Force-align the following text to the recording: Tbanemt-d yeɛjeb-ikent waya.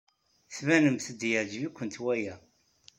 Tbanemt-d 0.55 1.21
yeɛjeb-ikent 1.31 2.01
waya. 2.03 2.35